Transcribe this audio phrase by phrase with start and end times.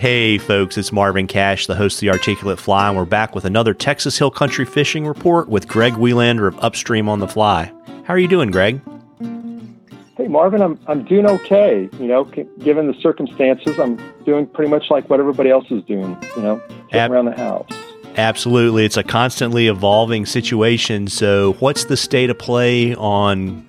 [0.00, 3.44] Hey, folks, it's Marvin Cash, the host of The Articulate Fly, and we're back with
[3.44, 7.70] another Texas Hill Country fishing report with Greg Welander of Upstream on the Fly.
[8.04, 8.80] How are you doing, Greg?
[10.16, 11.90] Hey, Marvin, I'm, I'm doing okay.
[11.98, 16.16] You know, given the circumstances, I'm doing pretty much like what everybody else is doing,
[16.34, 16.62] you know,
[16.92, 17.68] Ab- around the house.
[18.16, 18.86] Absolutely.
[18.86, 21.08] It's a constantly evolving situation.
[21.08, 23.66] So, what's the state of play on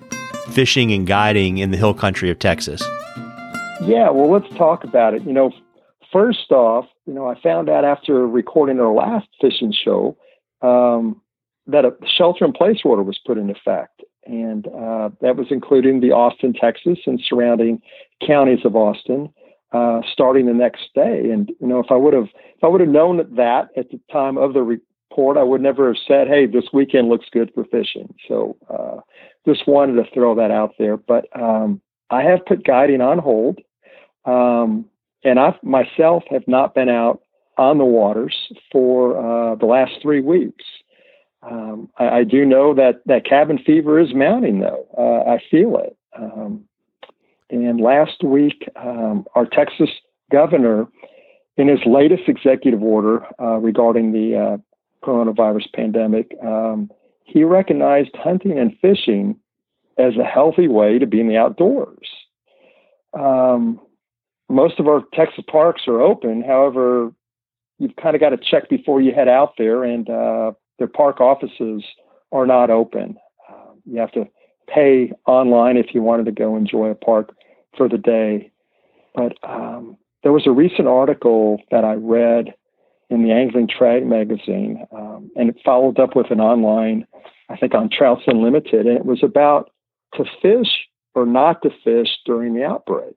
[0.48, 2.82] fishing and guiding in the hill country of Texas?
[3.82, 5.24] Yeah, well, let's talk about it.
[5.24, 5.52] You know,
[6.12, 10.16] first off, you know, I found out after recording our last fishing show
[10.60, 11.20] um,
[11.66, 14.02] that a shelter in place order was put in effect.
[14.24, 17.82] And uh, that was including the Austin, Texas, and surrounding
[18.24, 19.32] counties of Austin,
[19.72, 21.30] uh, starting the next day.
[21.30, 23.98] And you know, if I would have, if I would have known that at the
[24.12, 27.64] time of the report, I would never have said, "Hey, this weekend looks good for
[27.64, 29.00] fishing." So, uh,
[29.44, 30.96] just wanted to throw that out there.
[30.96, 33.58] But um, I have put guiding on hold.
[34.24, 34.84] Um,
[35.24, 37.22] and I myself have not been out
[37.58, 38.34] on the waters
[38.70, 40.64] for uh, the last three weeks.
[41.42, 44.86] Um, I, I, do know that that cabin fever is mounting, though.
[44.96, 45.96] Uh, I feel it.
[46.16, 46.64] Um,
[47.50, 49.90] and last week, um, our Texas
[50.30, 50.86] governor,
[51.56, 54.56] in his latest executive order uh, regarding the uh,
[55.06, 56.90] coronavirus pandemic, um,
[57.24, 59.36] he recognized hunting and fishing
[59.98, 62.08] as a healthy way to be in the outdoors.
[63.12, 63.80] Um,
[64.52, 66.42] most of our Texas parks are open.
[66.42, 67.12] However,
[67.78, 71.20] you've kind of got to check before you head out there, and uh, their park
[71.20, 71.82] offices
[72.30, 73.16] are not open.
[73.50, 74.26] Uh, you have to
[74.72, 77.34] pay online if you wanted to go enjoy a park
[77.76, 78.50] for the day.
[79.14, 82.54] But um, there was a recent article that I read
[83.10, 87.06] in the Angling Trade magazine, um, and it followed up with an online,
[87.48, 89.70] I think, on Trouts Unlimited, and it was about
[90.14, 93.16] to fish or not to fish during the outbreak.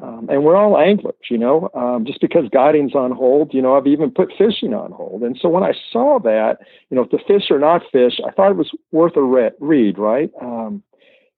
[0.00, 1.68] Um, and we're all anglers, you know.
[1.74, 5.22] Um, just because guiding's on hold, you know, I've even put fishing on hold.
[5.22, 6.58] And so when I saw that,
[6.90, 9.50] you know, if the fish or not fish, I thought it was worth a re-
[9.58, 10.30] read, right?
[10.40, 10.82] Um,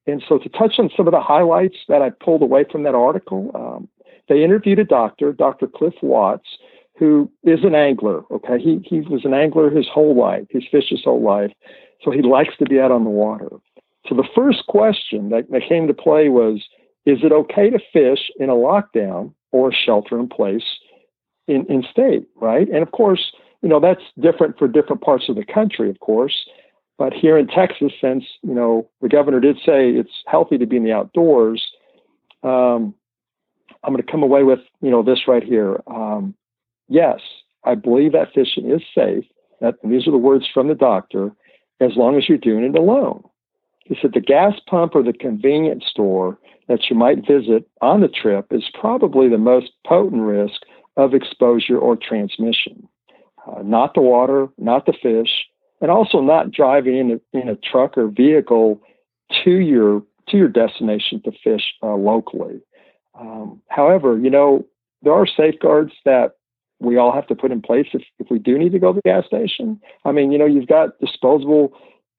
[0.07, 2.95] and so to touch on some of the highlights that I pulled away from that
[2.95, 3.89] article, um,
[4.29, 5.67] they interviewed a doctor, Dr.
[5.67, 6.59] Cliff Watts,
[6.99, 8.23] who is an angler.
[8.31, 10.47] Okay, he he was an angler his whole life.
[10.51, 11.53] He's fished his whole life,
[12.03, 13.49] so he likes to be out on the water.
[14.09, 16.63] So the first question that, that came to play was
[17.05, 20.65] is it okay to fish in a lockdown or shelter in place
[21.49, 22.69] in, in state, right?
[22.69, 23.33] And of course,
[23.63, 26.47] you know, that's different for different parts of the country, of course.
[26.99, 30.77] But here in Texas, since, you know, the governor did say it's healthy to be
[30.77, 31.63] in the outdoors,
[32.43, 32.95] um,
[33.83, 35.81] I'm going to come away with, you know, this right here.
[35.87, 36.35] Um,
[36.89, 37.21] yes,
[37.65, 39.25] I believe that fishing is safe.
[39.61, 41.33] That, these are the words from the doctor,
[41.81, 43.25] as long as you're doing it alone.
[43.85, 46.39] He said the gas pump or the convenience store
[46.69, 50.63] that you might visit on the trip is probably the most potent risk
[50.97, 52.89] of exposure or transmission.
[53.47, 55.47] Uh, not the water, not the fish,
[55.81, 58.81] and also not driving in a, in a truck or vehicle
[59.45, 62.61] to your to your destination to fish uh, locally.
[63.19, 64.65] Um, however, you know
[65.03, 66.37] there are safeguards that
[66.79, 69.01] we all have to put in place if, if we do need to go to
[69.03, 69.81] the gas station.
[70.05, 71.73] I mean, you know, you've got disposable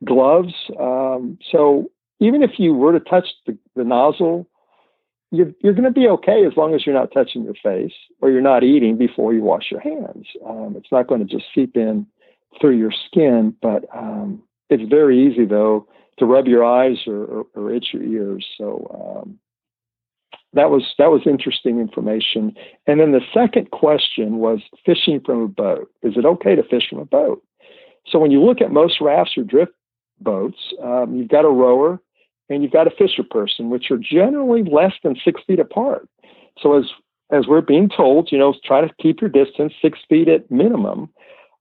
[0.04, 0.54] gloves.
[0.80, 4.48] Um, so even if you were to touch the, the nozzle,
[5.32, 8.30] you're, you're going to be okay as long as you're not touching your face or
[8.30, 10.28] you're not eating before you wash your hands.
[10.48, 12.06] Um, it's not going to just seep in
[12.62, 15.88] through your skin, but um, it's very easy though
[16.20, 18.46] to rub your eyes or, or, or itch your ears.
[18.58, 19.40] So um,
[20.54, 22.56] that was that was interesting information.
[22.86, 25.90] And then the second question was fishing from a boat.
[26.04, 27.44] Is it okay to fish from a boat?
[28.08, 29.72] So when you look at most rafts or drift
[30.20, 32.00] boats, um, you've got a rower
[32.50, 36.08] and you've got a fisher person, which are generally less than six feet apart.
[36.62, 36.86] So as
[37.32, 41.10] as we're being told, you know, try to keep your distance six feet at minimum.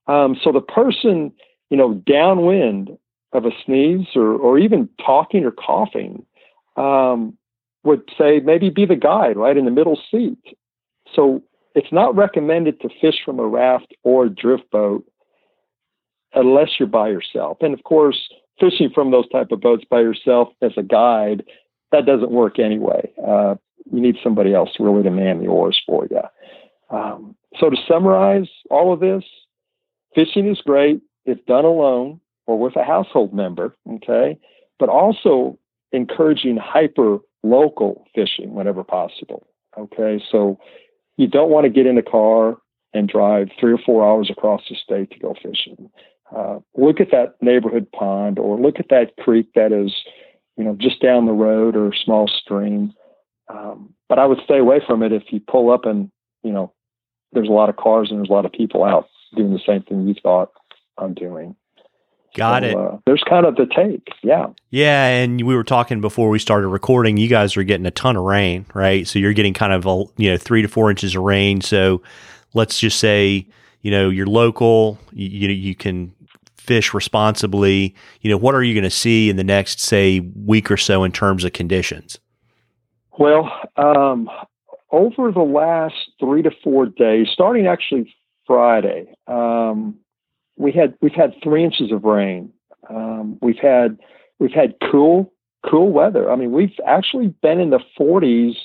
[0.07, 1.31] Um, so the person,
[1.69, 2.95] you know, downwind
[3.31, 6.25] of a sneeze or or even talking or coughing
[6.77, 7.37] um,
[7.83, 10.37] would say maybe be the guide right in the middle seat.
[11.13, 11.43] So
[11.75, 15.05] it's not recommended to fish from a raft or drift boat
[16.33, 17.57] unless you're by yourself.
[17.61, 18.29] And of course,
[18.59, 21.43] fishing from those type of boats by yourself as a guide,
[21.91, 23.11] that doesn't work anyway.
[23.25, 23.55] Uh,
[23.91, 26.21] you need somebody else really to man the oars for you.
[26.89, 29.23] Um, so to summarize all of this,
[30.15, 34.37] fishing is great if done alone or with a household member, okay,
[34.79, 35.57] but also
[35.91, 39.47] encouraging hyper local fishing whenever possible,
[39.77, 40.21] okay.
[40.31, 40.59] So
[41.17, 42.57] you don't want to get in a car
[42.93, 45.89] and drive three or four hours across the state to go fishing.
[46.35, 49.93] Uh, look at that neighborhood pond or look at that creek that is,
[50.57, 52.93] you know, just down the road or small stream.
[53.49, 56.09] Um, but I would stay away from it if you pull up and,
[56.43, 56.73] you know,
[57.33, 59.83] there's a lot of cars and there's a lot of people out doing the same
[59.83, 60.51] thing you thought
[60.97, 61.55] I'm doing.
[62.35, 62.75] Got So, it.
[62.75, 64.07] Uh, there's kind of the take.
[64.23, 64.47] Yeah.
[64.71, 67.17] Yeah, and we were talking before we started recording.
[67.17, 69.07] You guys are getting a ton of rain, right?
[69.07, 71.61] So you're getting kind of a you know three to four inches of rain.
[71.61, 72.01] So
[72.55, 73.47] let's just say
[73.83, 74.97] you know you're local.
[75.11, 76.13] You you, can
[76.57, 77.93] fish responsibly.
[78.21, 81.03] You know what are you going to see in the next say week or so
[81.03, 82.17] in terms of conditions?
[83.19, 84.29] Well, um,
[84.91, 88.11] over the last three to four days, starting actually
[88.47, 89.95] Friday, um,
[90.57, 92.51] we had we've had three inches of rain.
[92.89, 93.99] Um, we've had
[94.39, 95.31] we've had cool
[95.69, 96.31] cool weather.
[96.31, 98.55] I mean, we've actually been in the 40s,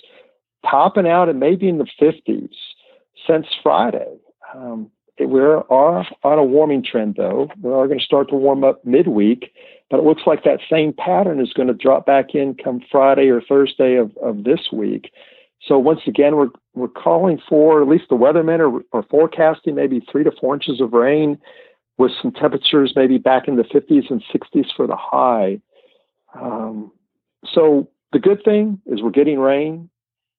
[0.69, 2.51] topping out and maybe in the 50s
[3.27, 4.19] since Friday.
[4.55, 4.91] Um,
[5.29, 7.49] we're are on a warming trend, though.
[7.61, 9.53] We are going to start to warm up midweek,
[9.91, 13.29] but it looks like that same pattern is going to drop back in come Friday
[13.29, 15.13] or Thursday of, of this week.
[15.67, 20.01] So once again, we're we're calling for at least the weathermen are, are forecasting maybe
[20.11, 21.39] three to four inches of rain,
[21.99, 25.61] with some temperatures maybe back in the 50s and 60s for the high.
[26.35, 26.93] Um,
[27.45, 29.91] so the good thing is we're getting rain.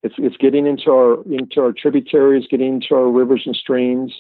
[0.02, 4.14] It's it's getting into our into our tributaries, getting into our rivers and streams.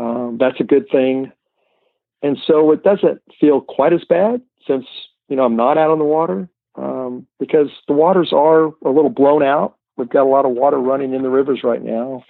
[0.00, 1.30] Um, that's a good thing.
[2.22, 4.86] And so it doesn't feel quite as bad since
[5.28, 9.10] you know I'm not out on the water um, because the waters are a little
[9.10, 9.76] blown out.
[9.96, 12.24] We've got a lot of water running in the rivers right now.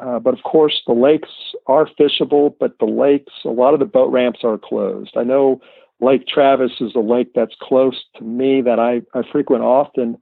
[0.00, 1.30] Uh, but of course, the lakes
[1.66, 5.16] are fishable, but the lakes, a lot of the boat ramps are closed.
[5.16, 5.62] I know
[6.00, 10.18] Lake Travis is a lake that's close to me that I, I frequent often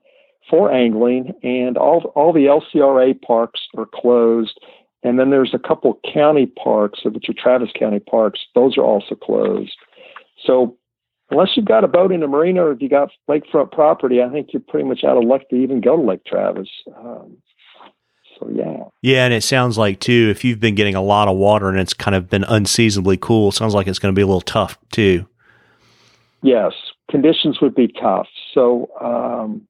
[0.48, 4.58] for angling, and all all the LCRA parks are closed.
[5.06, 8.40] And then there's a couple county parks, which are Travis County parks.
[8.56, 9.76] Those are also closed.
[10.44, 10.76] So
[11.30, 14.28] unless you've got a boat in a marina or if you got lakefront property, I
[14.30, 16.68] think you're pretty much out of luck to even go to Lake Travis.
[16.96, 17.36] Um,
[18.36, 18.84] so yeah.
[19.00, 21.78] Yeah, and it sounds like too if you've been getting a lot of water and
[21.78, 24.40] it's kind of been unseasonably cool, it sounds like it's going to be a little
[24.40, 25.24] tough too.
[26.42, 26.72] Yes,
[27.08, 28.26] conditions would be tough.
[28.54, 29.68] So um,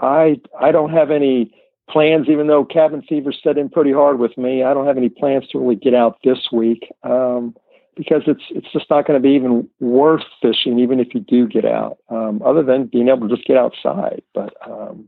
[0.00, 1.50] I I don't have any
[1.88, 4.62] plans, even though cabin fever set in pretty hard with me.
[4.62, 7.54] I don't have any plans to really get out this week um,
[7.96, 11.46] because it's it's just not going to be even worth fishing, even if you do
[11.46, 11.98] get out.
[12.08, 15.06] Um, other than being able to just get outside, but um,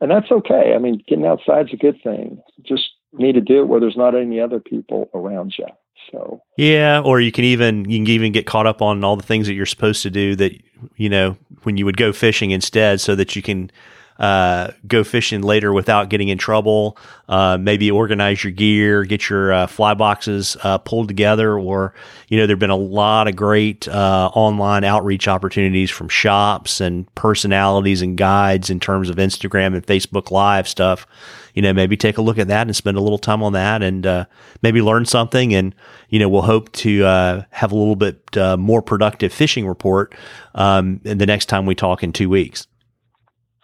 [0.00, 0.72] and that's okay.
[0.74, 2.42] I mean, getting outside's a good thing.
[2.62, 5.66] Just need to do it where there's not any other people around you.
[6.10, 9.22] So Yeah, or you can even you can even get caught up on all the
[9.22, 10.52] things that you're supposed to do that
[10.96, 13.70] you know when you would go fishing instead, so that you can
[14.18, 16.96] uh, go fishing later without getting in trouble.
[17.28, 21.94] Uh, maybe organize your gear, get your uh, fly boxes uh, pulled together, or
[22.28, 27.12] you know there've been a lot of great uh, online outreach opportunities from shops and
[27.14, 31.06] personalities and guides in terms of Instagram and Facebook Live stuff.
[31.54, 33.82] You know, maybe take a look at that and spend a little time on that,
[33.82, 34.24] and uh,
[34.62, 35.54] maybe learn something.
[35.54, 35.74] And
[36.08, 40.14] you know, we'll hope to uh, have a little bit uh, more productive fishing report
[40.54, 42.68] um, the next time we talk in two weeks.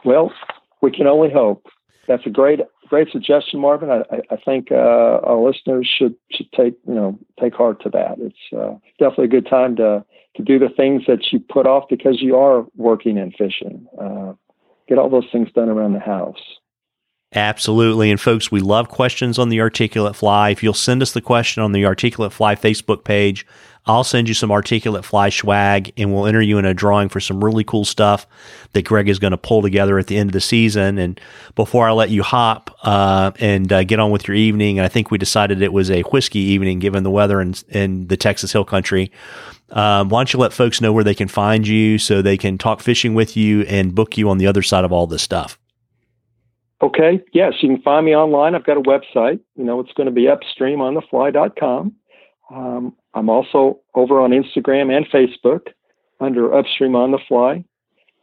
[0.05, 0.33] Well,
[0.81, 1.67] we can only hope.
[2.09, 3.91] That's a great, great suggestion, Marvin.
[3.91, 8.17] I, I, think uh, our listeners should should take you know take heart to that.
[8.19, 10.05] It's uh, definitely a good time to
[10.37, 13.87] to do the things that you put off because you are working and fishing.
[14.01, 14.33] Uh,
[14.89, 16.41] get all those things done around the house.
[17.33, 18.11] Absolutely.
[18.11, 20.51] And folks, we love questions on the Articulate Fly.
[20.51, 23.47] If you'll send us the question on the Articulate Fly Facebook page,
[23.87, 27.19] I'll send you some Articulate Fly swag and we'll enter you in a drawing for
[27.19, 28.27] some really cool stuff
[28.73, 30.99] that Greg is going to pull together at the end of the season.
[30.99, 31.21] And
[31.55, 34.89] before I let you hop uh, and uh, get on with your evening, and I
[34.89, 38.53] think we decided it was a whiskey evening given the weather in, in the Texas
[38.53, 39.11] Hill Country.
[39.71, 42.59] Um, why don't you let folks know where they can find you so they can
[42.59, 45.59] talk fishing with you and book you on the other side of all this stuff?
[46.83, 47.23] Okay.
[47.33, 48.55] Yes, you can find me online.
[48.55, 49.41] I've got a website.
[49.57, 51.95] You know, it's going to be upstreamonthefly.com.
[52.51, 55.69] Um, I'm also over on Instagram and Facebook
[56.21, 57.65] under Upstream on the Fly.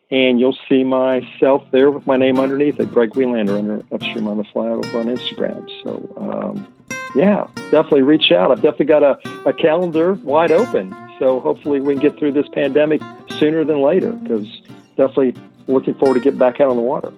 [0.10, 4.38] And you'll see myself there with my name underneath it, Greg Welander, under Upstream on
[4.38, 5.70] the Fly over on Instagram.
[5.84, 6.74] So, um,
[7.14, 8.52] yeah, definitely reach out.
[8.52, 10.96] I've definitely got a, a calendar wide open.
[11.20, 14.48] So hopefully we can get through this pandemic sooner than later because
[14.96, 15.36] definitely
[15.68, 17.12] looking forward to getting back out on the water.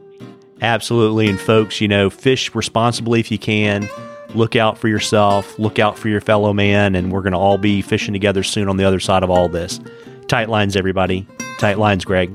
[0.61, 1.29] Absolutely.
[1.29, 3.87] And folks, you know, fish responsibly if you can.
[4.35, 7.57] Look out for yourself, look out for your fellow man, and we're going to all
[7.57, 9.79] be fishing together soon on the other side of all this.
[10.27, 11.27] Tight lines, everybody.
[11.57, 12.31] Tight lines, Greg.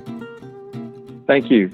[1.27, 1.71] Thank you.